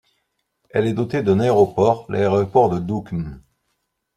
[0.71, 3.39] Elle est dotée d'un aéroport, l'aéroport de Douqm.